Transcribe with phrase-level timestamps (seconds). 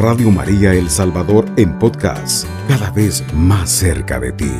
[0.00, 4.52] Radio María El Salvador en podcast, cada vez más cerca de ti.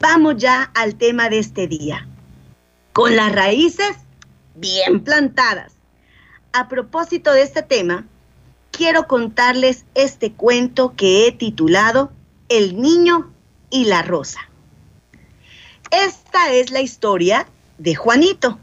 [0.00, 2.08] Vamos ya al tema de este día.
[2.94, 3.94] Con las raíces
[4.54, 5.74] bien plantadas.
[6.54, 8.06] A propósito de este tema,
[8.70, 12.10] quiero contarles este cuento que he titulado
[12.48, 13.30] El niño
[13.68, 14.40] y la rosa.
[15.90, 18.58] Esta es la historia de Juanito,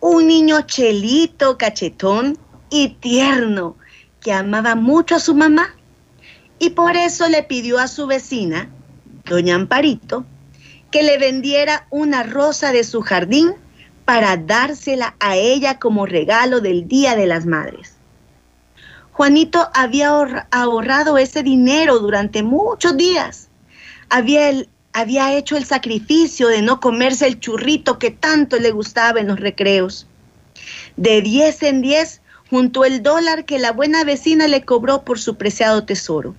[0.00, 2.38] un niño chelito, cachetón
[2.70, 3.76] y tierno
[4.20, 5.74] que amaba mucho a su mamá
[6.58, 8.68] y por eso le pidió a su vecina,
[9.24, 10.24] doña Amparito,
[10.90, 13.54] que le vendiera una rosa de su jardín
[14.04, 17.94] para dársela a ella como regalo del Día de las Madres.
[19.12, 20.10] Juanito había
[20.50, 23.48] ahorrado ese dinero durante muchos días.
[24.08, 24.50] Había,
[24.92, 29.38] había hecho el sacrificio de no comerse el churrito que tanto le gustaba en los
[29.38, 30.06] recreos.
[30.96, 35.36] De diez en diez junto el dólar que la buena vecina le cobró por su
[35.36, 36.34] preciado tesoro.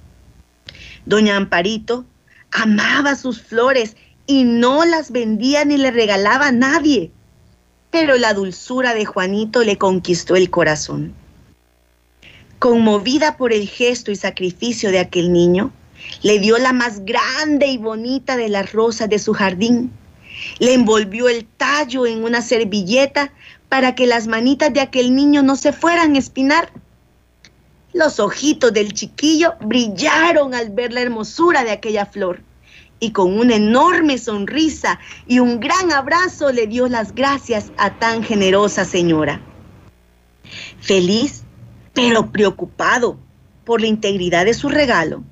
[1.05, 2.05] Doña Amparito
[2.51, 3.95] amaba sus flores
[4.27, 7.11] y no las vendía ni le regalaba a nadie.
[7.89, 11.13] Pero la dulzura de Juanito le conquistó el corazón.
[12.59, 15.71] Conmovida por el gesto y sacrificio de aquel niño,
[16.23, 19.91] le dio la más grande y bonita de las rosas de su jardín.
[20.59, 23.33] Le envolvió el tallo en una servilleta
[23.69, 26.71] para que las manitas de aquel niño no se fueran a espinar.
[27.93, 32.41] Los ojitos del chiquillo brillaron al ver la hermosura de aquella flor
[32.99, 38.23] y con una enorme sonrisa y un gran abrazo le dio las gracias a tan
[38.23, 39.41] generosa señora.
[40.79, 41.43] Feliz
[41.93, 43.17] pero preocupado
[43.65, 45.23] por la integridad de su regalo,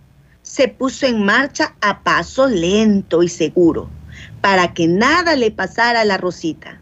[0.49, 3.87] se puso en marcha a paso lento y seguro
[4.41, 6.81] para que nada le pasara a la Rosita.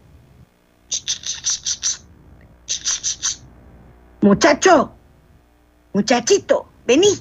[4.22, 4.92] Muchacho,
[5.92, 7.20] muchachito, vení,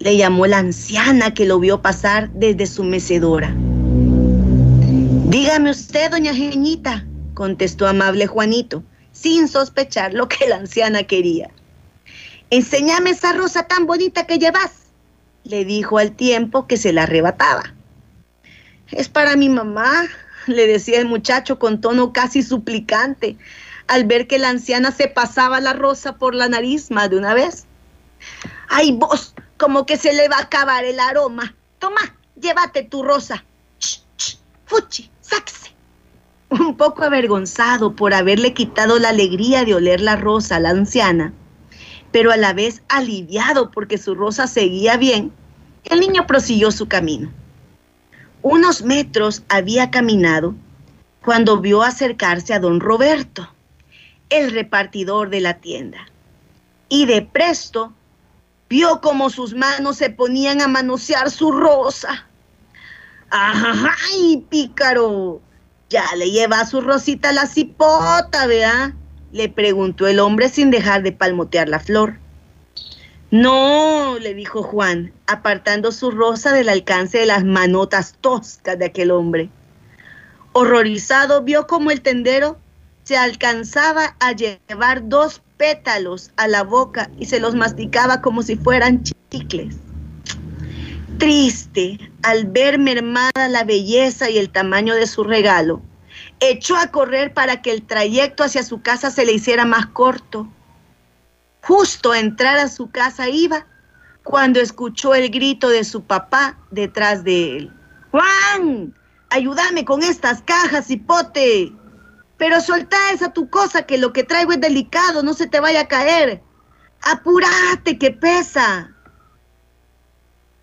[0.00, 3.54] le llamó la anciana que lo vio pasar desde su mecedora.
[5.28, 8.82] Dígame usted, doña Geñita, contestó amable Juanito,
[9.12, 11.50] sin sospechar lo que la anciana quería.
[12.50, 14.87] Enséñame esa rosa tan bonita que llevas,
[15.44, 17.74] le dijo al tiempo que se la arrebataba.
[18.90, 20.04] Es para mi mamá,
[20.46, 23.36] le decía el muchacho con tono casi suplicante,
[23.86, 27.34] al ver que la anciana se pasaba la rosa por la nariz más de una
[27.34, 27.66] vez.
[28.68, 29.34] ¡Ay, vos!
[29.56, 31.54] Como que se le va a acabar el aroma.
[31.78, 32.00] Toma,
[32.40, 33.44] llévate tu rosa.
[34.66, 35.72] fuchi, sáquese.
[36.50, 41.32] Un poco avergonzado por haberle quitado la alegría de oler la rosa a la anciana,
[42.12, 45.32] pero a la vez aliviado porque su rosa seguía bien,
[45.84, 47.30] el niño prosiguió su camino.
[48.42, 50.54] Unos metros había caminado
[51.24, 53.48] cuando vio acercarse a don Roberto,
[54.30, 56.08] el repartidor de la tienda,
[56.88, 57.92] y de presto
[58.68, 62.26] vio como sus manos se ponían a manosear su rosa.
[63.30, 65.40] ¡Ay, pícaro!
[65.90, 68.94] Ya le lleva su rosita la cipota, ¿vea?
[69.32, 72.18] Le preguntó el hombre sin dejar de palmotear la flor.
[73.30, 79.10] No, le dijo Juan, apartando su rosa del alcance de las manotas toscas de aquel
[79.10, 79.50] hombre.
[80.52, 82.58] Horrorizado vio como el tendero
[83.04, 88.56] se alcanzaba a llevar dos pétalos a la boca y se los masticaba como si
[88.56, 89.76] fueran chicles.
[91.18, 95.82] Triste al ver mermada la belleza y el tamaño de su regalo,
[96.40, 100.48] echó a correr para que el trayecto hacia su casa se le hiciera más corto.
[101.62, 103.66] Justo a entrar a su casa iba
[104.22, 107.72] cuando escuchó el grito de su papá detrás de él.
[108.10, 108.94] Juan,
[109.30, 111.72] ayúdame con estas cajas, hipote.
[112.36, 115.82] Pero soltá esa tu cosa que lo que traigo es delicado, no se te vaya
[115.82, 116.42] a caer.
[117.02, 118.94] Apúrate que pesa.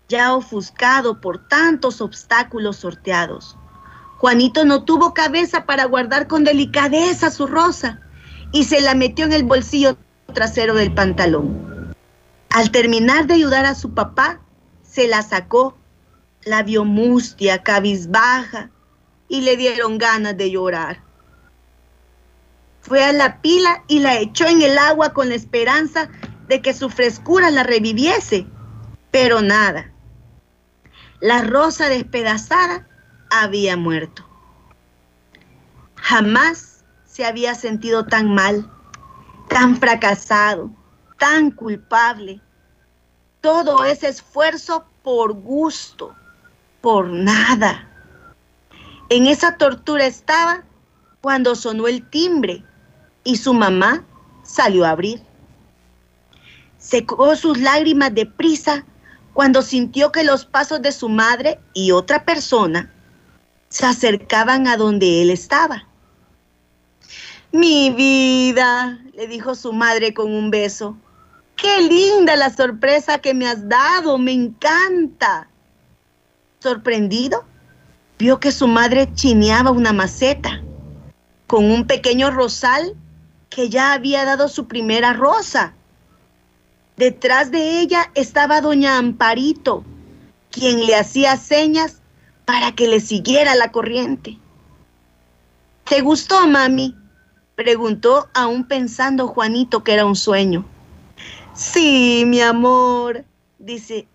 [0.08, 3.55] Ya ofuscado por tantos obstáculos sorteados,
[4.18, 8.00] Juanito no tuvo cabeza para guardar con delicadeza su rosa
[8.50, 9.98] y se la metió en el bolsillo
[10.32, 11.94] trasero del pantalón.
[12.50, 14.40] Al terminar de ayudar a su papá,
[14.82, 15.76] se la sacó,
[16.44, 18.70] la vio mustia, cabizbaja,
[19.28, 21.02] y le dieron ganas de llorar.
[22.80, 26.08] Fue a la pila y la echó en el agua con la esperanza
[26.48, 28.46] de que su frescura la reviviese,
[29.10, 29.90] pero nada.
[31.20, 32.86] La rosa despedazada
[33.30, 34.24] había muerto.
[35.96, 38.70] Jamás se había sentido tan mal,
[39.48, 40.70] tan fracasado,
[41.18, 42.40] tan culpable.
[43.40, 46.14] Todo ese esfuerzo por gusto,
[46.80, 47.88] por nada.
[49.08, 50.64] En esa tortura estaba
[51.20, 52.64] cuando sonó el timbre
[53.24, 54.04] y su mamá
[54.42, 55.22] salió a abrir.
[56.78, 58.84] Secó sus lágrimas de prisa
[59.32, 62.92] cuando sintió que los pasos de su madre y otra persona
[63.68, 65.86] se acercaban a donde él estaba.
[67.52, 70.96] Mi vida, le dijo su madre con un beso.
[71.56, 75.48] Qué linda la sorpresa que me has dado, me encanta.
[76.60, 77.44] Sorprendido,
[78.18, 80.62] vio que su madre chineaba una maceta
[81.46, 82.94] con un pequeño rosal
[83.48, 85.74] que ya había dado su primera rosa.
[86.96, 89.84] Detrás de ella estaba doña Amparito,
[90.50, 92.02] quien le hacía señas
[92.46, 94.38] para que le siguiera la corriente.
[95.84, 96.94] ¿Te gustó, mami?
[97.54, 100.64] Preguntó aún pensando Juanito que era un sueño.
[101.54, 103.24] Sí, mi amor,
[103.58, 104.08] dice.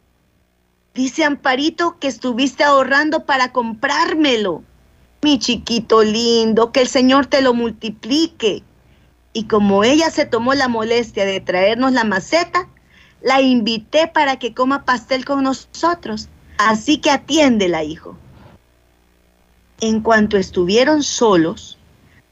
[0.94, 4.64] Dice Amparito que estuviste ahorrando para comprármelo.
[5.22, 8.64] Mi chiquito lindo, que el Señor te lo multiplique.
[9.34, 12.68] Y como ella se tomó la molestia de traernos la maceta,
[13.22, 16.28] la invité para que coma pastel con nosotros.
[16.68, 18.16] Así que atiéndela, hijo.
[19.80, 21.80] En cuanto estuvieron solos,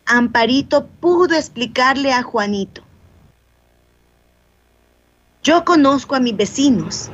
[0.06, 2.84] Amparito pudo explicarle a Juanito.
[5.42, 7.10] Yo conozco a mis vecinos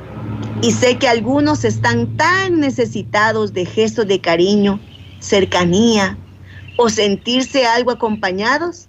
[0.60, 4.78] y sé que algunos están tan necesitados de gestos de cariño,
[5.18, 6.18] cercanía
[6.76, 8.88] o sentirse algo acompañados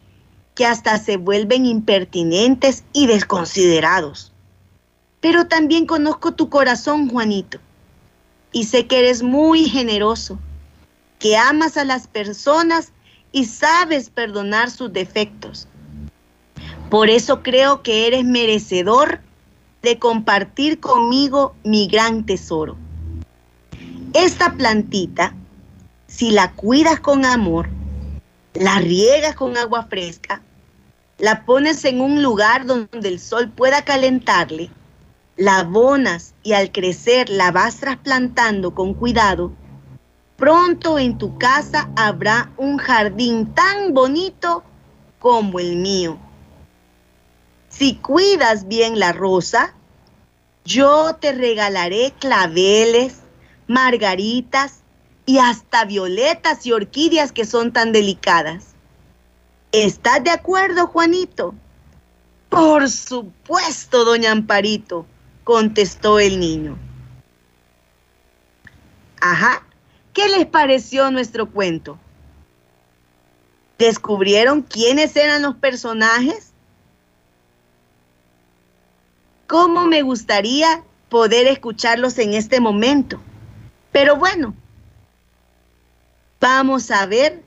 [0.53, 4.33] que hasta se vuelven impertinentes y desconsiderados.
[5.21, 7.59] Pero también conozco tu corazón, Juanito,
[8.51, 10.39] y sé que eres muy generoso,
[11.19, 12.91] que amas a las personas
[13.31, 15.67] y sabes perdonar sus defectos.
[16.89, 19.19] Por eso creo que eres merecedor
[19.81, 22.77] de compartir conmigo mi gran tesoro.
[24.13, 25.35] Esta plantita,
[26.07, 27.69] si la cuidas con amor,
[28.53, 30.41] la riegas con agua fresca,
[31.19, 34.69] la pones en un lugar donde el sol pueda calentarle,
[35.37, 39.53] la abonas y al crecer la vas trasplantando con cuidado,
[40.37, 44.63] Pronto en tu casa habrá un jardín tan bonito
[45.17, 46.19] como el mío.
[47.69, 49.73] Si cuidas bien la rosa,
[50.63, 53.15] yo te regalaré claveles,
[53.65, 54.81] margaritas
[55.25, 58.75] y hasta violetas y orquídeas que son tan delicadas.
[59.71, 61.55] ¿Estás de acuerdo, Juanito?
[62.49, 65.07] Por supuesto, doña Amparito,
[65.47, 66.77] contestó el niño.
[69.21, 69.63] Ajá,
[70.11, 71.97] ¿Qué les pareció nuestro cuento?
[73.77, 76.51] ¿Descubrieron quiénes eran los personajes?
[79.47, 83.21] ¿Cómo me gustaría poder escucharlos en este momento?
[83.93, 84.53] Pero bueno,
[86.41, 87.41] vamos a ver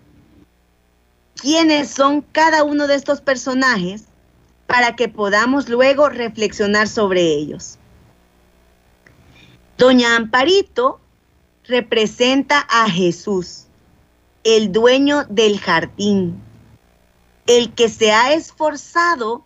[1.35, 4.05] quiénes son cada uno de estos personajes
[4.67, 7.80] para que podamos luego reflexionar sobre ellos.
[9.81, 11.01] Doña Amparito
[11.65, 13.65] representa a Jesús,
[14.45, 16.39] el dueño del jardín,
[17.47, 19.43] el que se ha esforzado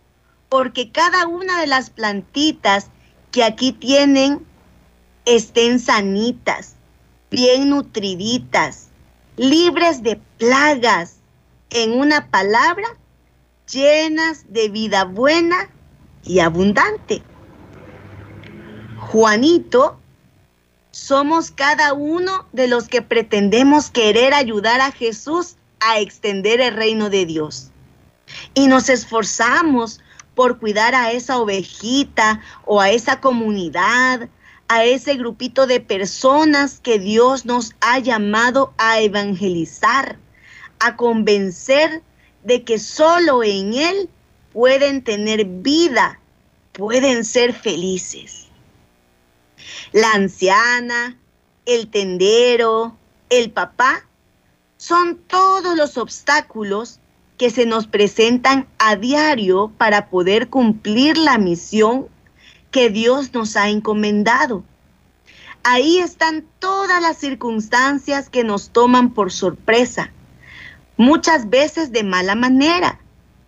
[0.49, 2.89] porque cada una de las plantitas
[3.31, 4.45] que aquí tienen
[5.23, 6.75] estén sanitas,
[7.31, 8.89] bien nutriditas,
[9.37, 11.15] libres de plagas,
[11.69, 12.97] en una palabra,
[13.71, 15.69] llenas de vida buena
[16.25, 17.23] y abundante.
[18.97, 20.01] Juanito
[20.95, 27.09] somos cada uno de los que pretendemos querer ayudar a Jesús a extender el reino
[27.09, 27.69] de Dios.
[28.53, 29.99] Y nos esforzamos
[30.35, 34.29] por cuidar a esa ovejita o a esa comunidad,
[34.69, 40.17] a ese grupito de personas que Dios nos ha llamado a evangelizar,
[40.79, 42.03] a convencer
[42.45, 44.09] de que solo en Él
[44.53, 46.21] pueden tener vida,
[46.71, 48.44] pueden ser felices
[49.91, 51.17] la anciana,
[51.65, 52.97] el tendero,
[53.29, 54.05] el papá,
[54.77, 56.99] son todos los obstáculos
[57.37, 62.07] que se nos presentan a diario para poder cumplir la misión
[62.71, 64.63] que Dios nos ha encomendado.
[65.63, 70.11] Ahí están todas las circunstancias que nos toman por sorpresa,
[70.95, 72.99] muchas veces de mala manera,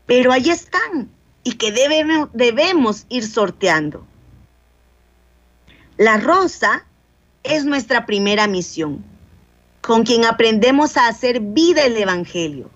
[0.05, 1.09] pero ahí están
[1.43, 4.05] y que debemos, debemos ir sorteando.
[5.97, 6.85] La rosa
[7.41, 9.03] es nuestra primera misión,
[9.81, 12.69] con quien aprendemos a hacer vida el Evangelio.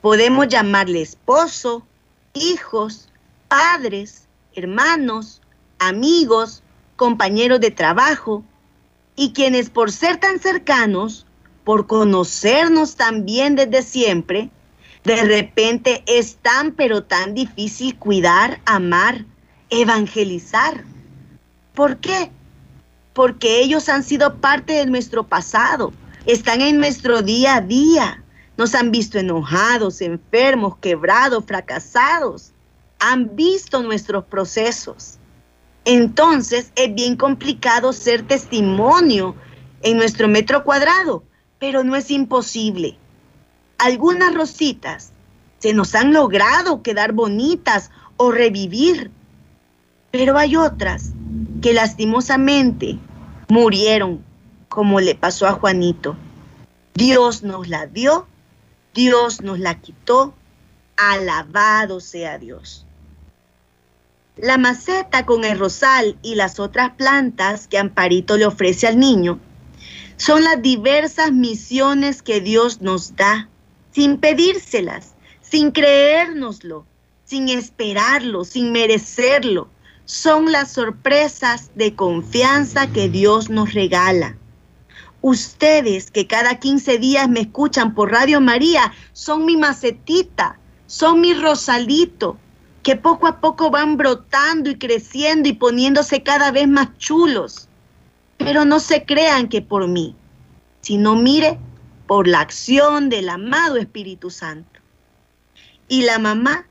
[0.00, 1.86] Podemos llamarle esposo,
[2.34, 3.08] hijos,
[3.46, 4.26] padres,
[4.56, 5.40] hermanos,
[5.78, 6.64] amigos,
[6.96, 8.42] compañeros de trabajo,
[9.14, 11.26] y quienes por ser tan cercanos,
[11.62, 14.50] por conocernos tan bien desde siempre,
[15.02, 19.24] De repente es tan pero tan difícil cuidar, amar,
[19.70, 20.84] evangelizar.
[21.74, 22.30] ¿Por qué?
[23.20, 25.92] Porque ellos han sido parte de nuestro pasado,
[26.24, 28.24] están en nuestro día a día.
[28.56, 32.52] Nos han visto enojados, enfermos, quebrados, fracasados.
[32.98, 35.18] Han visto nuestros procesos.
[35.84, 39.34] Entonces es bien complicado ser testimonio
[39.82, 41.22] en nuestro metro cuadrado,
[41.58, 42.96] pero no es imposible.
[43.76, 45.12] Algunas rositas
[45.58, 49.10] se nos han logrado quedar bonitas o revivir,
[50.10, 51.10] pero hay otras
[51.60, 52.98] que lastimosamente
[53.50, 54.24] murieron,
[54.68, 56.16] como le pasó a Juanito.
[56.94, 58.26] Dios nos la dio,
[58.94, 60.34] Dios nos la quitó,
[60.96, 62.86] alabado sea Dios.
[64.36, 69.38] La maceta con el rosal y las otras plantas que Amparito le ofrece al niño
[70.16, 73.48] son las diversas misiones que Dios nos da,
[73.90, 76.84] sin pedírselas, sin creérnoslo,
[77.24, 79.68] sin esperarlo, sin merecerlo.
[80.04, 84.36] Son las sorpresas de confianza que Dios nos regala.
[85.22, 91.34] Ustedes que cada 15 días me escuchan por Radio María son mi macetita, son mi
[91.34, 92.38] rosalito,
[92.82, 97.68] que poco a poco van brotando y creciendo y poniéndose cada vez más chulos.
[98.38, 100.16] Pero no se crean que por mí,
[100.80, 101.58] sino mire
[102.06, 104.80] por la acción del amado Espíritu Santo.
[105.88, 106.66] Y la mamá,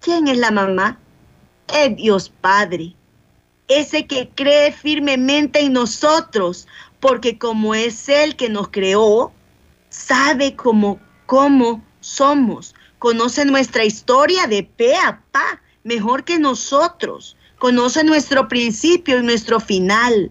[0.00, 0.98] ¿quién es la mamá?
[1.72, 2.94] Es Dios Padre,
[3.68, 6.66] ese que cree firmemente en nosotros,
[6.98, 9.32] porque como es Él que nos creó,
[9.88, 18.02] sabe cómo, cómo somos, conoce nuestra historia de pe a pa, mejor que nosotros, conoce
[18.04, 20.30] nuestro principio y nuestro final.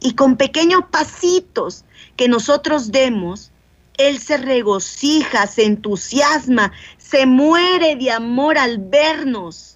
[0.00, 1.84] Y con pequeños pasitos
[2.16, 3.52] que nosotros demos,
[3.96, 9.73] Él se regocija, se entusiasma, se muere de amor al vernos,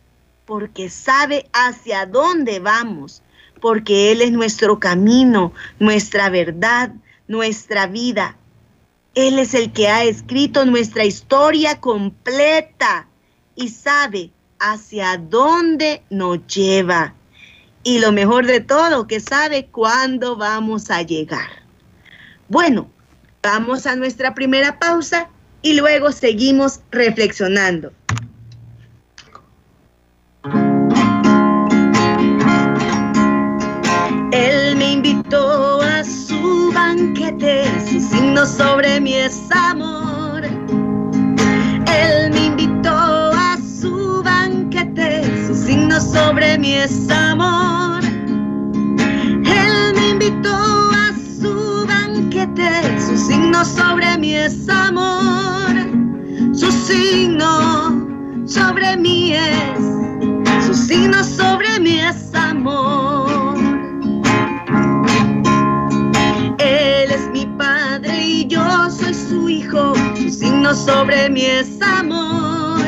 [0.49, 3.23] porque sabe hacia dónde vamos,
[3.61, 6.95] porque Él es nuestro camino, nuestra verdad,
[7.27, 8.39] nuestra vida.
[9.15, 13.09] Él es el que ha escrito nuestra historia completa
[13.57, 17.13] y sabe hacia dónde nos lleva.
[17.83, 21.51] Y lo mejor de todo, que sabe cuándo vamos a llegar.
[22.49, 22.91] Bueno,
[23.43, 25.29] vamos a nuestra primera pausa
[25.61, 27.93] y luego seguimos reflexionando.
[38.39, 40.45] Signo sobre mí es amor.
[40.45, 48.01] Él me invitó a su banquete, su signo sobre mí es amor.
[48.05, 55.75] Él me invitó a su banquete, su signo sobre mí es amor.
[56.55, 63.68] Su signo sobre mí es, su signo sobre mí es amor.
[69.29, 72.81] Su hijo, su signo sobre mí es amor.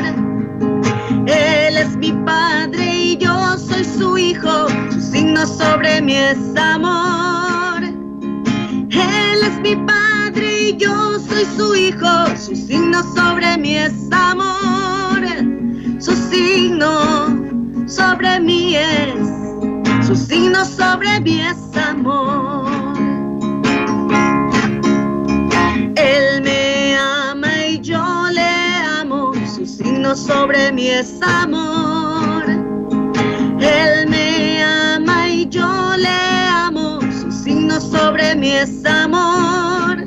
[1.27, 7.83] Él es mi padre y yo soy su hijo, su signo sobre mí es amor.
[7.83, 15.21] Él es mi padre y yo soy su hijo, su signo sobre mí es amor.
[15.99, 17.37] Su signo
[17.87, 22.30] sobre mí es, su signo sobre mí es amor.
[30.21, 32.43] Sobre mí es amor.
[33.59, 40.03] Él me ama y yo le amo, su signo sobre mí es amor.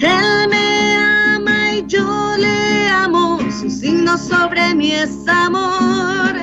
[0.00, 6.34] Él me ama y yo le amo, su signo sobre mí es amor.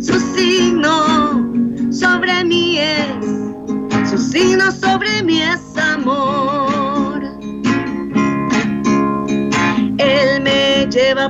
[0.00, 1.42] Su signo
[1.90, 5.63] sobre mí es, su signo sobre mí es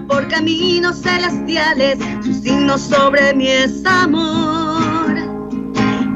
[0.01, 5.15] por caminos celestiales, su signo sobre mí es amor.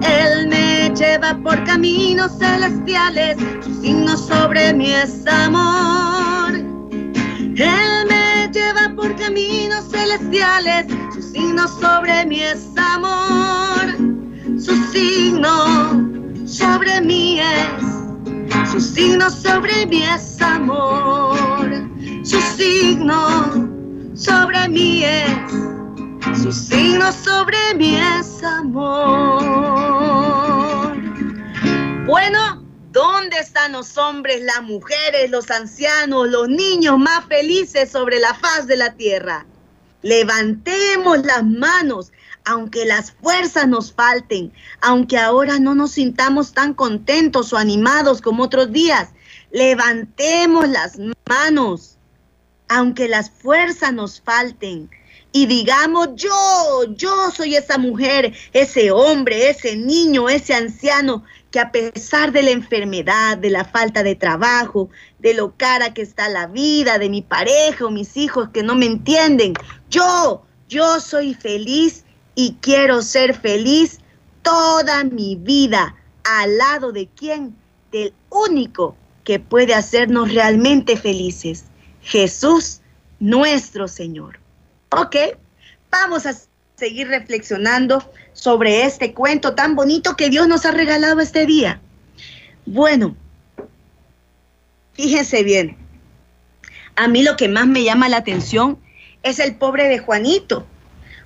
[0.02, 6.54] Él me lleva por caminos celestiales, su signo sobre mí es amor.
[6.56, 13.96] Él me lleva por caminos celestiales, su signo sobre mí es amor.
[14.58, 21.47] Su signo sobre mí es, su signo sobre mí es amor.
[24.18, 25.52] Sobre mí es,
[26.42, 28.98] su signo sobre mí es amor.
[32.04, 38.34] Bueno, ¿dónde están los hombres, las mujeres, los ancianos, los niños más felices sobre la
[38.34, 39.46] faz de la tierra?
[40.02, 42.10] Levantemos las manos,
[42.44, 48.42] aunque las fuerzas nos falten, aunque ahora no nos sintamos tan contentos o animados como
[48.42, 49.10] otros días.
[49.52, 50.98] Levantemos las
[51.28, 51.97] manos,
[52.68, 54.90] aunque las fuerzas nos falten
[55.32, 61.70] y digamos, yo, yo soy esa mujer, ese hombre, ese niño, ese anciano, que a
[61.70, 66.46] pesar de la enfermedad, de la falta de trabajo, de lo cara que está la
[66.46, 69.54] vida, de mi pareja o mis hijos que no me entienden,
[69.90, 74.00] yo, yo soy feliz y quiero ser feliz
[74.42, 75.94] toda mi vida.
[76.24, 77.54] ¿Al lado de quién?
[77.92, 81.66] Del único que puede hacernos realmente felices,
[82.08, 82.80] Jesús
[83.20, 84.40] nuestro Señor.
[84.90, 85.16] Ok,
[85.90, 86.34] vamos a
[86.74, 91.82] seguir reflexionando sobre este cuento tan bonito que Dios nos ha regalado este día.
[92.64, 93.14] Bueno,
[94.94, 95.76] fíjense bien,
[96.96, 98.78] a mí lo que más me llama la atención
[99.22, 100.66] es el pobre de Juanito.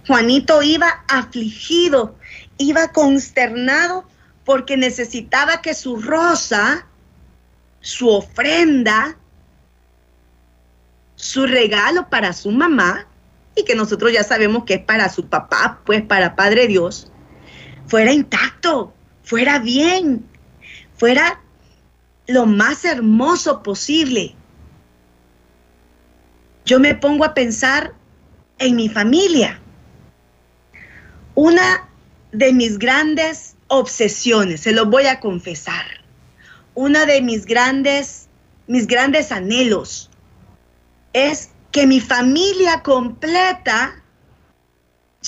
[0.09, 2.17] Juanito iba afligido,
[2.59, 4.05] iba consternado
[4.45, 6.87] porque necesitaba que su rosa,
[7.81, 9.17] su ofrenda,
[11.23, 13.07] su regalo para su mamá,
[13.55, 17.13] y que nosotros ya sabemos que es para su papá, pues para Padre Dios,
[17.87, 20.27] fuera intacto, fuera bien,
[20.97, 21.41] fuera
[22.27, 24.35] lo más hermoso posible.
[26.65, 27.95] Yo me pongo a pensar
[28.59, 29.61] en mi familia.
[31.37, 31.89] Una
[32.33, 35.87] de mis grandes obsesiones, se lo voy a confesar,
[36.75, 38.27] una de mis grandes,
[38.67, 40.09] mis grandes anhelos
[41.13, 44.03] es que mi familia completa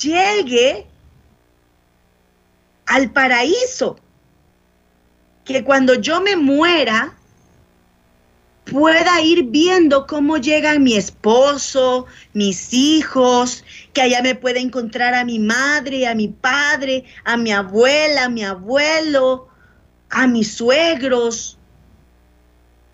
[0.01, 0.87] llegue
[2.87, 3.97] al paraíso.
[5.45, 7.15] Que cuando yo me muera,
[8.65, 15.25] pueda ir viendo cómo llegan mi esposo, mis hijos, que allá me pueda encontrar a
[15.25, 19.49] mi madre, a mi padre, a mi abuela, a mi abuelo,
[20.11, 21.59] a mis suegros,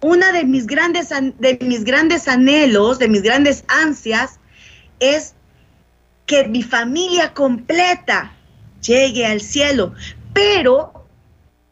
[0.01, 4.39] una de mis grandes, de mis grandes anhelos, de mis grandes ansias,
[4.99, 5.35] es
[6.27, 8.33] que mi familia completa
[8.83, 9.95] llegue al cielo.
[10.33, 11.07] Pero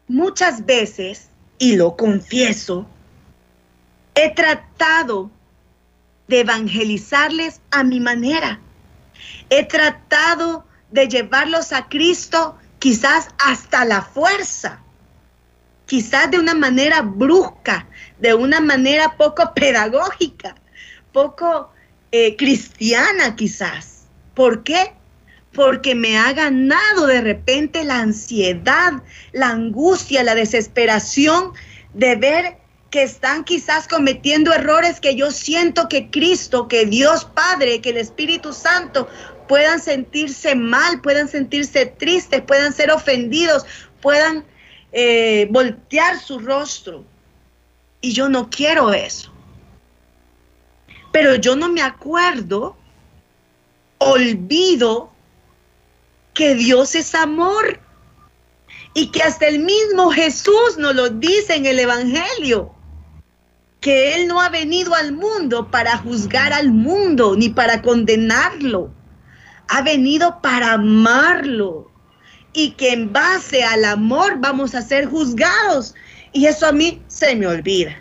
[0.08, 2.86] muchas veces, y lo confieso,
[4.14, 5.30] he tratado
[6.26, 8.60] de evangelizarles a mi manera.
[9.48, 14.82] He tratado de llevarlos a Cristo quizás hasta la fuerza
[15.88, 17.86] quizás de una manera brusca,
[18.18, 20.54] de una manera poco pedagógica,
[21.12, 21.70] poco
[22.12, 24.06] eh, cristiana quizás.
[24.34, 24.92] ¿Por qué?
[25.52, 29.02] Porque me ha ganado de repente la ansiedad,
[29.32, 31.52] la angustia, la desesperación
[31.94, 32.58] de ver
[32.90, 37.98] que están quizás cometiendo errores que yo siento que Cristo, que Dios Padre, que el
[37.98, 39.08] Espíritu Santo
[39.46, 43.66] puedan sentirse mal, puedan sentirse tristes, puedan ser ofendidos,
[44.00, 44.44] puedan
[44.92, 47.04] eh, voltear su rostro.
[48.00, 49.32] Y yo no quiero eso.
[51.12, 52.76] Pero yo no me acuerdo,
[53.98, 55.10] olvido
[56.34, 57.80] que Dios es amor
[58.94, 62.74] y que hasta el mismo Jesús nos lo dice en el Evangelio,
[63.80, 68.90] que Él no ha venido al mundo para juzgar al mundo ni para condenarlo,
[69.68, 71.90] ha venido para amarlo
[72.52, 75.94] y que en base al amor vamos a ser juzgados.
[76.38, 77.96] Y eso a mí se me olvida.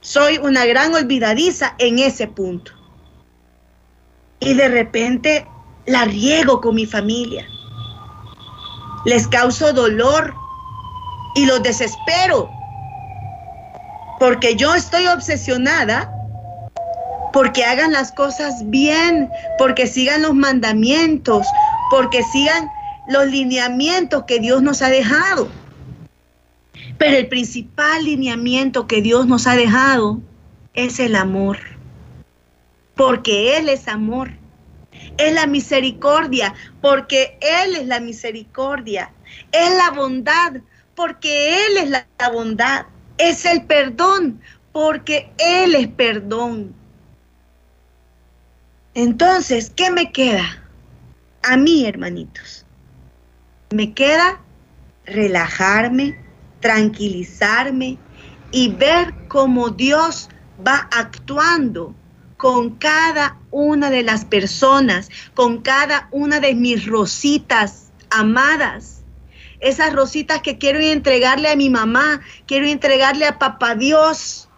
[0.00, 2.72] Soy una gran olvidadiza en ese punto.
[4.40, 5.46] Y de repente
[5.84, 7.46] la riego con mi familia.
[9.04, 10.32] Les causo dolor
[11.34, 12.50] y los desespero.
[14.18, 16.10] Porque yo estoy obsesionada
[17.30, 21.46] porque hagan las cosas bien, porque sigan los mandamientos,
[21.90, 22.70] porque sigan
[23.06, 25.59] los lineamientos que Dios nos ha dejado.
[27.00, 30.20] Pero el principal lineamiento que Dios nos ha dejado
[30.74, 31.56] es el amor.
[32.94, 34.32] Porque Él es amor.
[35.16, 39.14] Es la misericordia, porque Él es la misericordia.
[39.50, 40.60] Es la bondad,
[40.94, 42.84] porque Él es la bondad.
[43.16, 44.38] Es el perdón,
[44.70, 46.74] porque Él es perdón.
[48.92, 50.68] Entonces, ¿qué me queda?
[51.44, 52.66] A mí, hermanitos.
[53.70, 54.38] Me queda
[55.06, 56.28] relajarme,
[56.60, 57.98] tranquilizarme
[58.52, 60.28] y ver cómo Dios
[60.66, 61.94] va actuando
[62.36, 68.96] con cada una de las personas, con cada una de mis rositas amadas.
[69.60, 74.48] esas rositas que quiero entregarle a mi mamá, quiero entregarle a papá Dios,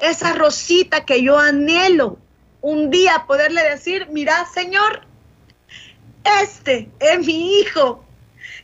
[0.00, 2.18] esa rosita que yo anhelo
[2.60, 5.06] un día poderle decir, mira Señor,
[6.42, 8.04] este es mi hijo,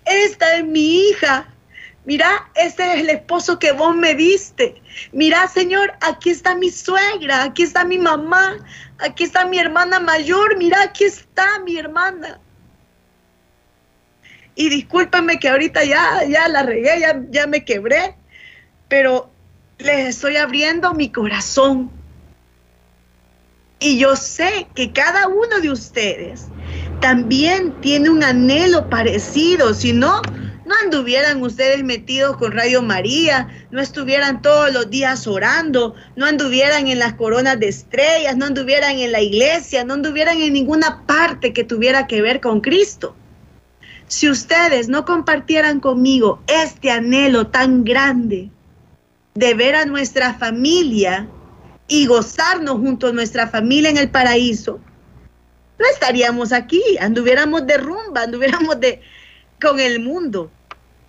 [0.05, 1.54] esta es mi hija,
[2.05, 4.81] mira, este es el esposo que vos me diste,
[5.13, 8.57] mira Señor, aquí está mi suegra, aquí está mi mamá,
[8.99, 12.41] aquí está mi hermana mayor, mira, aquí está mi hermana.
[14.55, 18.15] Y discúlpame que ahorita ya, ya la regué, ya, ya me quebré,
[18.89, 19.31] pero
[19.79, 21.91] les estoy abriendo mi corazón.
[23.81, 26.47] Y yo sé que cada uno de ustedes
[27.01, 30.23] también tiene un anhelo parecido, si no,
[30.65, 36.89] no anduvieran ustedes metidos con Radio María, no estuvieran todos los días orando, no anduvieran
[36.89, 41.53] en las coronas de estrellas, no anduvieran en la iglesia, no anduvieran en ninguna parte
[41.53, 43.15] que tuviera que ver con Cristo.
[44.07, 48.51] Si ustedes no compartieran conmigo este anhelo tan grande
[49.35, 51.29] de ver a nuestra familia
[51.89, 54.81] y gozarnos junto a nuestra familia en el paraíso,
[55.79, 59.01] no estaríamos aquí, anduviéramos de rumba, anduviéramos de
[59.61, 60.51] con el mundo.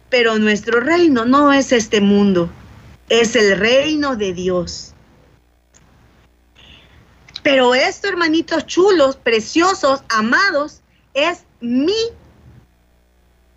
[0.09, 2.49] Pero nuestro reino no es este mundo,
[3.09, 4.93] es el reino de Dios.
[7.43, 10.81] Pero esto, hermanitos chulos, preciosos, amados,
[11.13, 11.93] es mi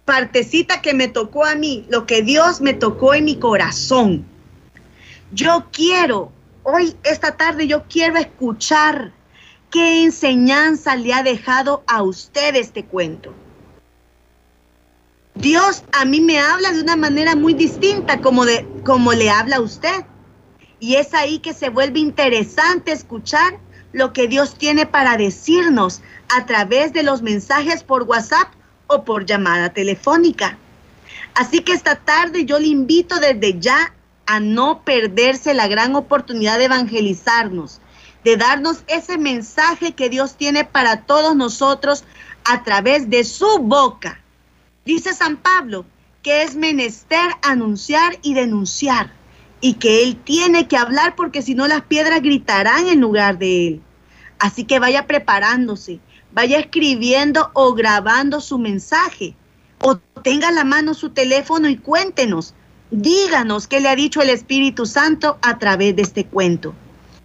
[0.04, 4.26] partecita que me tocó a mí, lo que Dios me tocó en mi corazón.
[5.32, 9.12] Yo quiero, hoy, esta tarde, yo quiero escuchar
[9.70, 13.34] qué enseñanza le ha dejado a usted este cuento.
[15.38, 19.56] Dios a mí me habla de una manera muy distinta como, de, como le habla
[19.56, 20.04] a usted.
[20.80, 23.60] Y es ahí que se vuelve interesante escuchar
[23.92, 28.48] lo que Dios tiene para decirnos a través de los mensajes por WhatsApp
[28.88, 30.58] o por llamada telefónica.
[31.34, 33.94] Así que esta tarde yo le invito desde ya
[34.26, 37.80] a no perderse la gran oportunidad de evangelizarnos,
[38.24, 42.02] de darnos ese mensaje que Dios tiene para todos nosotros
[42.44, 44.20] a través de su boca.
[44.88, 45.84] Dice San Pablo
[46.22, 49.12] que es menester anunciar y denunciar
[49.60, 53.68] y que Él tiene que hablar porque si no las piedras gritarán en lugar de
[53.68, 53.82] Él.
[54.38, 56.00] Así que vaya preparándose,
[56.32, 59.36] vaya escribiendo o grabando su mensaje
[59.78, 62.54] o tenga a la mano su teléfono y cuéntenos,
[62.90, 66.74] díganos qué le ha dicho el Espíritu Santo a través de este cuento.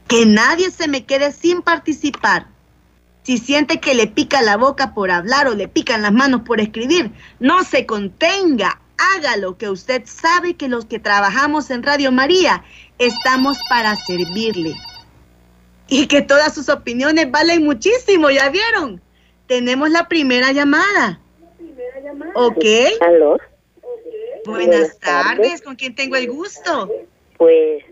[0.09, 2.47] Que nadie se me quede sin participar.
[3.23, 6.59] Si siente que le pica la boca por hablar o le pican las manos por
[6.59, 12.11] escribir, no se contenga, haga lo que usted sabe que los que trabajamos en Radio
[12.11, 12.63] María
[12.99, 14.75] estamos para servirle
[15.87, 19.01] y que todas sus opiniones valen muchísimo, ¿ya vieron?
[19.47, 21.19] Tenemos la primera llamada.
[22.35, 22.65] Ok.
[23.01, 23.37] ¿Aló?
[24.45, 25.61] Buenas, tardes.
[25.61, 26.89] ¿con quién tengo el gusto?
[27.37, 27.83] Pues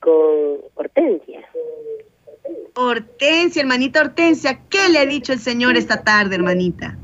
[0.00, 1.46] con Hortensia.
[2.74, 6.96] Hortensia, hermanita Hortensia, ¿qué le ha dicho el Señor esta tarde, hermanita?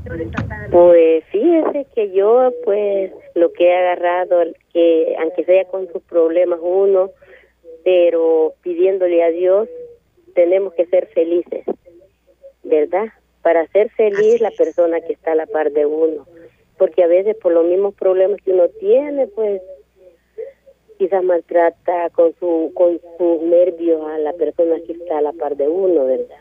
[0.70, 6.60] Pues fíjese que yo, pues, lo que he agarrado, que aunque sea con sus problemas
[6.62, 7.10] uno,
[7.84, 9.68] pero pidiéndole a Dios
[10.34, 11.64] tenemos que ser felices,
[12.62, 13.08] ¿verdad?
[13.42, 16.26] Para ser feliz la persona que está a la par de uno,
[16.78, 19.60] porque a veces por los mismos problemas que uno tiene, pues
[21.04, 25.54] quizás maltrata con su con sus nervios a la persona que está a la par
[25.54, 26.38] de uno, ¿verdad?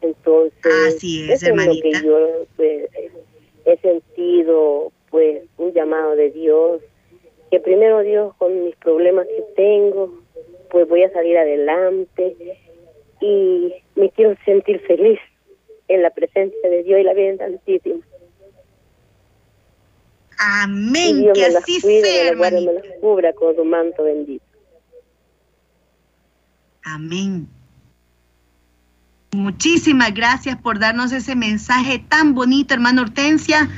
[0.00, 2.00] Entonces, Así es, hermanita.
[2.00, 2.90] que yo pues,
[3.64, 6.82] he sentido pues un llamado de Dios,
[7.52, 10.18] que primero Dios con mis problemas que tengo,
[10.70, 12.34] pues voy a salir adelante
[13.20, 15.20] y me quiero sentir feliz
[15.86, 18.04] en la presencia de Dios y la Virgen Santísima.
[20.38, 24.44] Amén, que así sea, me las cubra con su manto bendito.
[26.84, 27.48] Amén.
[29.32, 33.68] Muchísimas gracias por darnos ese mensaje tan bonito, hermano Hortensia.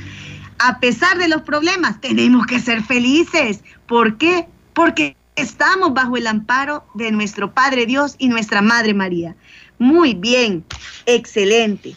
[0.59, 3.63] A pesar de los problemas, tenemos que ser felices.
[3.87, 4.47] ¿Por qué?
[4.73, 9.35] Porque Estamos bajo el amparo de nuestro Padre Dios y nuestra Madre María.
[9.79, 10.65] Muy bien,
[11.05, 11.95] excelente.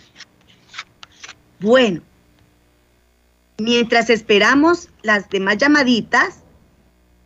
[1.59, 2.01] Bueno,
[3.59, 6.41] mientras esperamos las demás llamaditas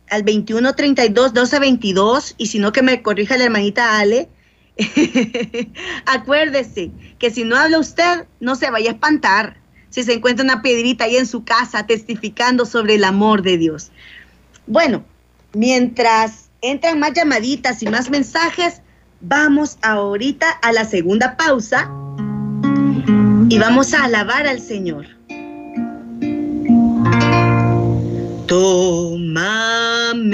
[0.09, 4.29] al 2132 1222 y si no que me corrija la hermanita Ale,
[6.05, 9.57] acuérdese que si no habla usted, no se vaya a espantar
[9.89, 13.91] si se encuentra una piedrita ahí en su casa testificando sobre el amor de Dios.
[14.67, 15.03] Bueno,
[15.53, 18.81] Mientras entran más llamaditas y más mensajes,
[19.19, 21.89] vamos ahorita a la segunda pausa
[23.49, 25.18] y vamos a alabar al Señor.
[28.49, 30.33] Tómame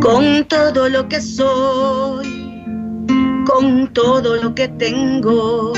[0.00, 2.64] con todo lo que soy,
[3.44, 5.74] con todo lo que tengo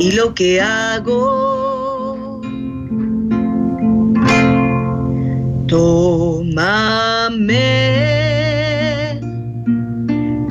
[0.00, 2.40] y lo que hago.
[5.68, 6.80] Tómame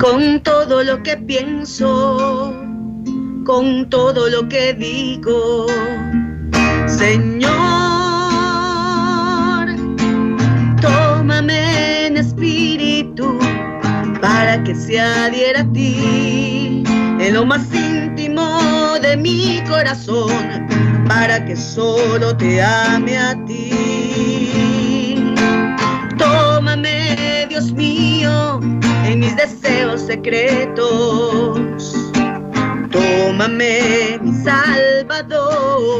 [0.00, 2.50] con todo lo que pienso,
[3.44, 5.66] con todo lo que digo
[6.86, 7.63] Señor,
[14.64, 16.82] que se adhiera a ti
[17.20, 20.66] en lo más íntimo de mi corazón,
[21.06, 25.34] para que solo te ame a ti.
[26.18, 28.60] Tómame, Dios mío,
[29.04, 31.94] en mis deseos secretos.
[32.90, 35.94] Tómame, mi Salvador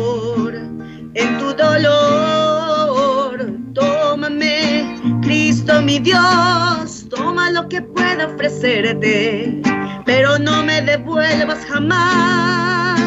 [1.14, 3.46] en tu dolor.
[3.74, 9.62] Tómame, Cristo mi Dios, toma lo que pueda ofrecerte,
[10.04, 13.00] pero no me devuelvas jamás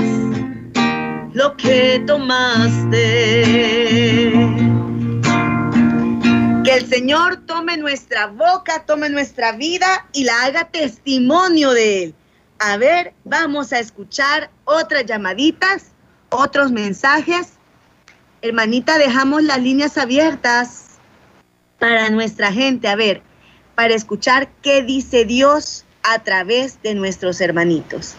[1.34, 3.44] lo que tomaste.
[6.64, 12.16] Que el Señor tome nuestra boca, tome nuestra vida y la haga testimonio de Él.
[12.60, 15.92] A ver, vamos a escuchar otras llamaditas,
[16.30, 17.58] otros mensajes
[18.42, 21.00] Hermanita, dejamos las líneas abiertas
[21.80, 23.24] para nuestra gente, a ver,
[23.78, 28.16] para escuchar qué dice Dios a través de nuestros hermanitos.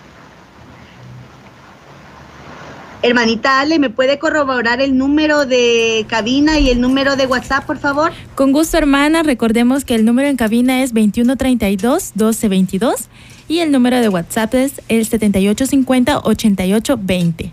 [3.02, 7.78] Hermanita Ale, ¿me puede corroborar el número de cabina y el número de WhatsApp, por
[7.78, 8.12] favor?
[8.36, 9.24] Con gusto, hermana.
[9.24, 13.08] Recordemos que el número en cabina es 2132-1222
[13.48, 17.50] y el número de WhatsApp es el 7850-8820.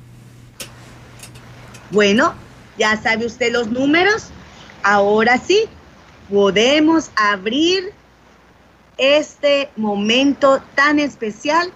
[1.90, 2.36] Bueno,
[2.78, 4.28] ya sabe usted los números.
[4.84, 5.64] Ahora sí,
[6.30, 7.92] podemos abrir
[8.98, 11.72] este momento tan especial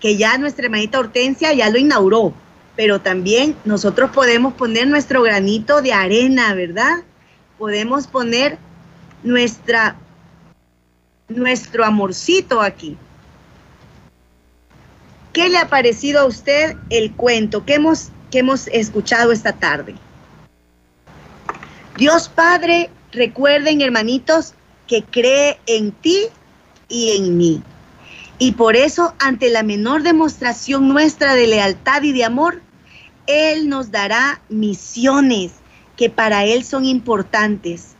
[0.00, 2.32] que ya nuestra hermanita Hortensia ya lo inauguró,
[2.76, 6.98] pero también nosotros podemos poner nuestro granito de arena, ¿verdad?
[7.58, 8.58] Podemos poner
[9.22, 9.96] nuestra
[11.28, 12.96] nuestro amorcito aquí.
[15.32, 19.94] ¿Qué le ha parecido a usted el cuento que hemos, que hemos escuchado esta tarde?
[21.96, 24.54] Dios Padre, recuerden hermanitos
[24.86, 26.26] que cree en ti
[26.88, 27.62] y en mí.
[28.38, 32.62] Y por eso, ante la menor demostración nuestra de lealtad y de amor,
[33.26, 35.52] Él nos dará misiones
[35.96, 37.96] que para Él son importantes.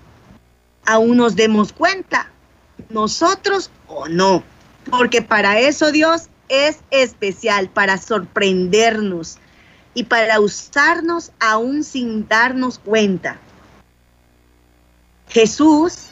[0.86, 2.30] Aún nos demos cuenta,
[2.88, 4.44] nosotros o no,
[4.90, 9.38] porque para eso Dios es especial, para sorprendernos
[9.94, 13.38] y para usarnos aún sin darnos cuenta.
[15.28, 16.10] Jesús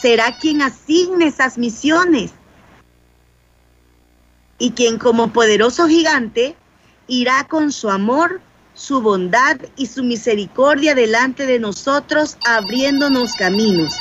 [0.00, 2.32] será quien asigne esas misiones
[4.58, 6.54] y quien como poderoso gigante
[7.06, 8.40] irá con su amor,
[8.74, 13.94] su bondad y su misericordia delante de nosotros, abriéndonos caminos.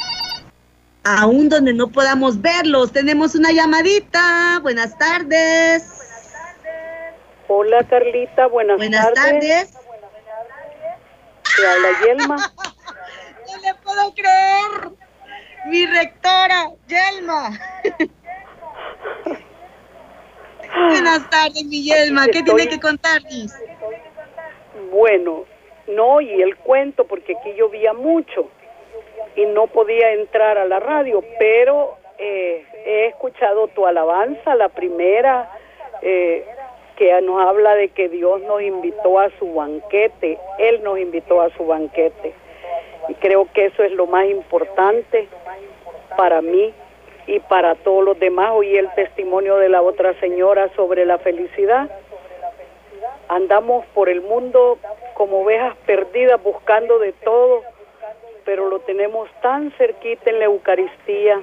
[1.04, 4.60] Aún donde no podamos verlos, tenemos una llamadita.
[4.62, 5.84] Buenas tardes.
[7.50, 9.72] Hola Carlita, buenas, buenas tardes.
[9.72, 9.84] tardes.
[11.56, 12.54] Te habla Yelma.
[13.94, 14.92] Puedo creer.
[15.66, 17.52] Mi rectora, Yelma.
[20.90, 22.26] Buenas tardes, mi Yelma.
[22.28, 23.54] ¿Qué tiene que contarnos?
[24.92, 25.46] Bueno,
[25.88, 28.50] no, y el cuento, porque aquí llovía mucho
[29.36, 35.50] y no podía entrar a la radio, pero eh, he escuchado tu alabanza, la primera,
[36.02, 36.46] eh,
[36.98, 41.50] que nos habla de que Dios nos invitó a su banquete, Él nos invitó a
[41.56, 42.34] su banquete.
[43.10, 45.28] Y creo que eso es lo más importante
[46.16, 46.74] para mí
[47.28, 48.52] y para todos los demás.
[48.54, 51.90] Oí el testimonio de la otra señora sobre la felicidad.
[53.28, 54.78] Andamos por el mundo
[55.14, 57.62] como ovejas perdidas buscando de todo,
[58.46, 61.42] pero lo tenemos tan cerquita en la Eucaristía.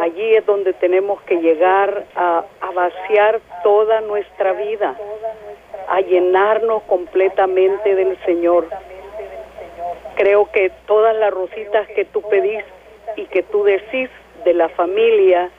[0.00, 4.96] Allí es donde tenemos que llegar a, a vaciar toda nuestra vida,
[5.88, 8.68] a llenarnos completamente del Señor
[10.16, 12.64] creo que todas las rositas que tú pedís
[13.16, 14.10] y que tú decís
[14.44, 15.50] de la familia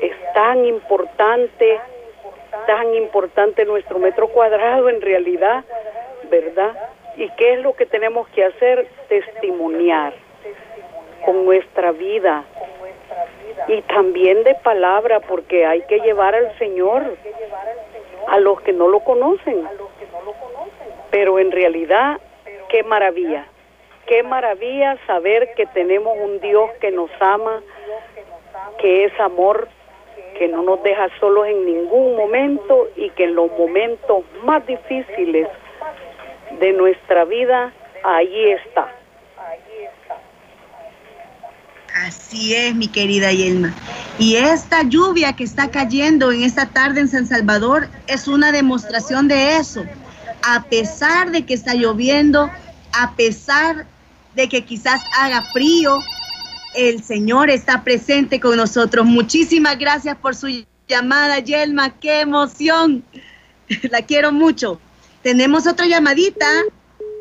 [0.00, 1.80] es tan importante,
[2.66, 5.64] tan importante nuestro metro cuadrado en realidad,
[6.30, 6.74] ¿verdad?
[7.16, 8.86] ¿Y qué es lo que tenemos que hacer?
[9.08, 10.12] Testimoniar
[11.24, 12.44] con nuestra vida
[13.68, 17.02] y también de palabra, porque hay que llevar al Señor
[18.28, 19.68] a los que no lo conocen.
[21.10, 22.20] Pero en realidad
[22.70, 23.46] qué maravilla,
[24.06, 27.62] qué maravilla saber que tenemos un Dios que nos ama,
[28.80, 29.68] que es amor,
[30.38, 35.48] que no nos deja solos en ningún momento y que en los momentos más difíciles
[36.60, 38.94] de nuestra vida, allí está.
[42.06, 43.74] Así es, mi querida Yelma.
[44.18, 49.28] Y esta lluvia que está cayendo en esta tarde en San Salvador es una demostración
[49.28, 49.84] de eso.
[50.42, 52.50] A pesar de que está lloviendo,
[52.92, 53.86] a pesar
[54.34, 55.98] de que quizás haga frío,
[56.74, 59.04] el Señor está presente con nosotros.
[59.06, 61.90] Muchísimas gracias por su llamada, Yelma.
[61.98, 63.04] ¡Qué emoción!
[63.90, 64.80] La quiero mucho.
[65.22, 66.46] Tenemos otra llamadita.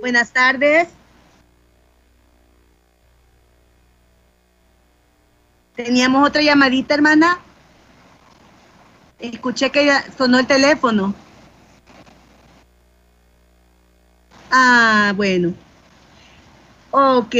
[0.01, 0.88] Buenas tardes.
[5.75, 7.39] Teníamos otra llamadita, hermana.
[9.19, 11.13] Escuché que sonó el teléfono.
[14.51, 15.53] Ah, bueno.
[16.91, 17.35] Ok.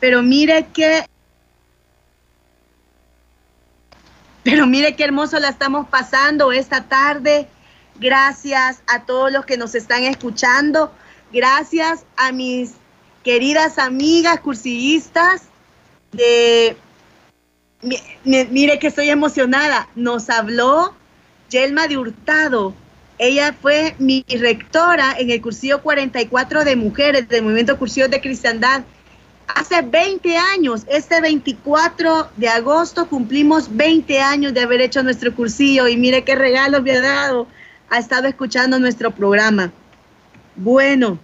[0.00, 1.04] Pero mire que...
[4.42, 7.48] Pero mire qué hermoso la estamos pasando esta tarde.
[7.96, 10.92] Gracias a todos los que nos están escuchando.
[11.32, 12.74] Gracias a mis
[13.22, 15.44] queridas amigas cursillistas
[16.12, 16.76] de
[18.24, 19.88] mire que estoy emocionada.
[19.94, 20.94] Nos habló
[21.48, 22.74] Yelma de Hurtado.
[23.18, 28.82] Ella fue mi rectora en el cursillo 44 de mujeres del movimiento cursillo de cristiandad.
[29.46, 35.86] Hace 20 años, este 24 de agosto cumplimos 20 años de haber hecho nuestro cursillo
[35.86, 37.46] y mire qué regalo me ha dado.
[37.88, 39.72] Ha estado escuchando nuestro programa.
[40.56, 41.18] Bueno,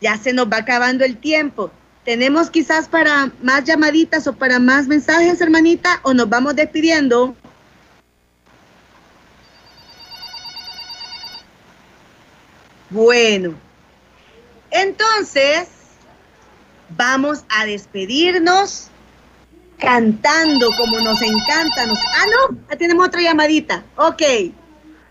[0.00, 1.70] ya se nos va acabando el tiempo.
[2.04, 6.00] ¿Tenemos quizás para más llamaditas o para más mensajes, hermanita?
[6.02, 7.36] ¿O nos vamos despidiendo?
[12.92, 13.54] Bueno,
[14.70, 15.66] entonces
[16.90, 18.90] vamos a despedirnos
[19.78, 21.86] cantando como nos encanta.
[21.86, 21.98] Nos...
[21.98, 23.82] Ah, no, tenemos otra llamadita.
[23.96, 24.22] Ok,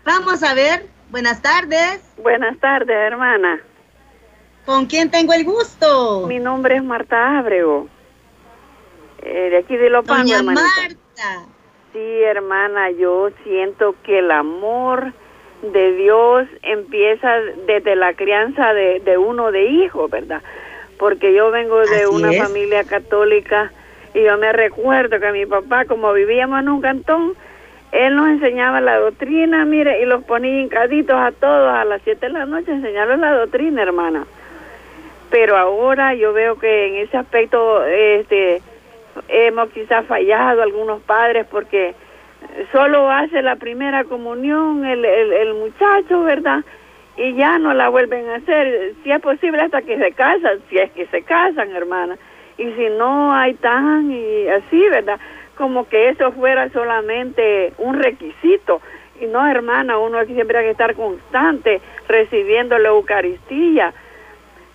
[0.04, 0.86] vamos a ver.
[1.10, 2.00] Buenas tardes.
[2.18, 3.60] Buenas tardes, hermana.
[4.64, 6.28] ¿Con quién tengo el gusto?
[6.28, 7.88] Mi nombre es Marta Ábrego,
[9.22, 10.62] eh, de aquí de Lopango, Doña Marta.
[11.92, 15.12] Sí, hermana, yo siento que el amor
[15.62, 20.42] de Dios empieza desde la crianza de, de uno de hijo, ¿verdad?
[20.98, 23.72] Porque yo vengo de una familia católica
[24.14, 27.34] y yo me recuerdo que mi papá, como vivíamos en un cantón,
[27.92, 32.26] él nos enseñaba la doctrina, mire, y los ponía hincaditos a todos a las siete
[32.26, 34.24] de la noche, enseñarles la doctrina, hermana
[35.32, 38.60] pero ahora yo veo que en ese aspecto este
[39.28, 41.94] hemos quizás fallado algunos padres porque
[42.70, 46.64] solo hace la primera comunión el, el, muchacho, ¿verdad?
[47.16, 50.78] Y ya no la vuelven a hacer, si es posible hasta que se casan, si
[50.78, 52.16] es que se casan, hermana.
[52.58, 55.18] Y si no hay tan y así, ¿verdad?
[55.56, 58.80] Como que eso fuera solamente un requisito.
[59.20, 63.92] Y no, hermana, uno aquí siempre hay que estar constante recibiendo la Eucaristía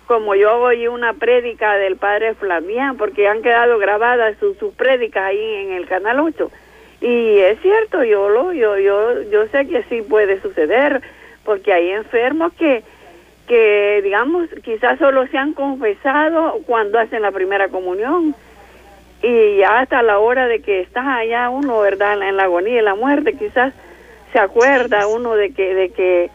[0.08, 5.22] como yo oí una prédica del padre Flamián, porque han quedado grabadas sus, sus prédicas
[5.22, 6.50] ahí en el Canal 8.
[7.00, 11.00] Y es cierto, yo lo, yo, yo, yo sé que sí puede suceder,
[11.44, 12.82] porque hay enfermos que,
[13.46, 18.34] que digamos, quizás solo se han confesado cuando hacen la primera comunión.
[19.22, 22.20] Y ya hasta la hora de que está allá uno, ¿verdad?
[22.22, 23.72] En la agonía y la muerte, quizás
[24.32, 26.30] se acuerda uno de que, de que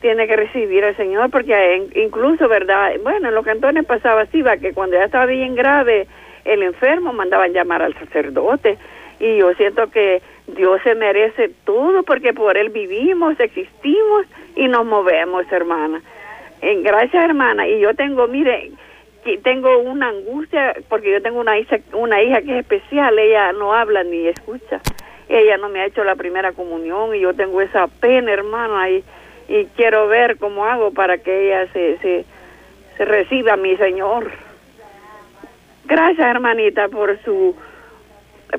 [0.00, 2.92] tiene que recibir al Señor, porque incluso, ¿verdad?
[3.02, 6.06] Bueno, en los cantones pasaba así, va, que cuando ya estaba bien grave
[6.44, 8.78] el enfermo, mandaban llamar al sacerdote.
[9.18, 14.84] Y yo siento que Dios se merece todo, porque por Él vivimos, existimos y nos
[14.84, 16.02] movemos, hermana.
[16.60, 17.66] Gracias, hermana.
[17.66, 18.70] Y yo tengo, mire,
[19.42, 23.74] tengo una angustia, porque yo tengo una hija, una hija que es especial, ella no
[23.74, 24.80] habla ni escucha.
[25.28, 28.90] Ella no me ha hecho la primera comunión y yo tengo esa pena, hermana.
[28.90, 29.04] Y,
[29.48, 32.24] y quiero ver cómo hago para que ella se, se,
[32.96, 34.30] se reciba mi Señor.
[35.84, 37.56] Gracias, hermanita, por su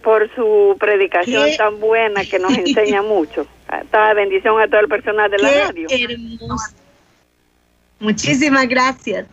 [0.04, 3.48] por su predicación tan buena que nos enseña mucho.
[3.92, 5.88] Toda bendición a todo el personal de la radio.
[8.00, 9.26] Muchísimas gracias.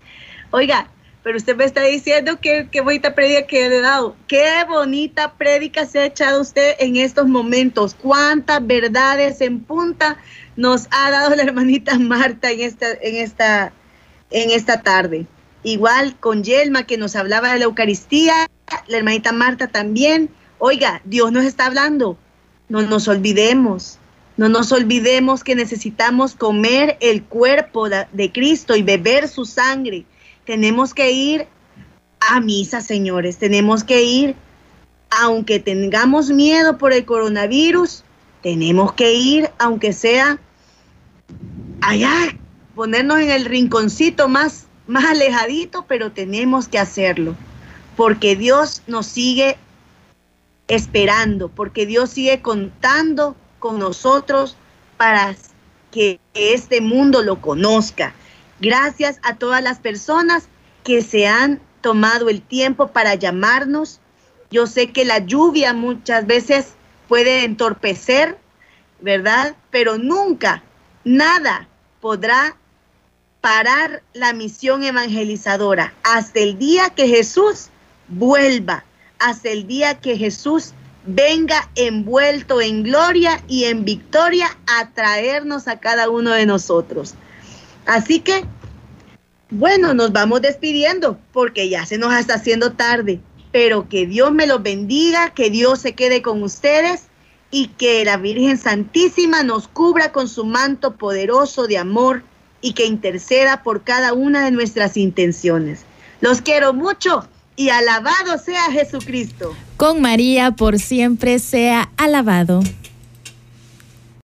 [0.51, 0.89] Oiga,
[1.25, 4.15] pero usted me está diciendo que qué bonita prédica que le he dado.
[4.29, 7.95] Qué bonita prédica se ha echado usted en estos momentos.
[7.95, 10.19] Cuántas verdades en punta
[10.57, 13.73] nos ha dado la hermanita Marta en esta, en esta,
[14.31, 15.27] en esta tarde.
[15.63, 18.35] Igual con Yelma que nos hablaba de la Eucaristía,
[18.87, 20.29] la hermanita Marta también.
[20.67, 22.17] Oiga, Dios nos está hablando.
[22.71, 23.99] No nos olvidemos,
[24.39, 30.07] no nos olvidemos que necesitamos comer el cuerpo de Cristo y beber su sangre.
[30.47, 31.47] tenemos que ir
[32.19, 33.37] a misa, señores.
[33.37, 34.37] Tenemos que ir,
[35.11, 38.03] aunque tengamos miedo por el coronavirus,
[38.43, 40.39] tenemos que ir, aunque sea
[41.83, 42.39] allá,
[42.75, 47.37] ponernos en el rinconcito más, más alejadito, pero tenemos que hacerlo,
[47.99, 49.59] porque Dios nos sigue
[50.69, 54.57] esperando, porque Dios sigue contando con nosotros
[54.97, 55.35] para
[55.91, 58.15] que este mundo lo conozca.
[58.61, 60.49] Gracias a todas las personas
[60.83, 64.01] que se han tomado el tiempo para llamarnos.
[64.51, 66.75] Yo sé que la lluvia muchas veces
[67.09, 68.39] puede entorpecer,
[69.01, 69.57] ¿verdad?
[69.71, 70.63] Pero nunca,
[71.05, 71.69] nada
[72.01, 72.57] podrá
[73.41, 77.69] parar la misión evangelizadora hasta el día que Jesús
[78.09, 78.85] vuelva,
[79.25, 80.75] hasta el día que Jesús
[81.07, 87.15] venga envuelto en gloria y en victoria a traernos a cada uno de nosotros.
[87.87, 88.45] Así que,
[89.49, 93.19] bueno, nos vamos despidiendo porque ya se nos está haciendo tarde,
[93.51, 97.05] pero que Dios me los bendiga, que Dios se quede con ustedes
[97.51, 102.25] y que la Virgen Santísima nos cubra con su manto poderoso de amor
[102.61, 105.87] y que interceda por cada una de nuestras intenciones.
[106.21, 109.55] Los quiero mucho y alabado sea Jesucristo.
[109.77, 112.63] Con María por siempre sea alabado.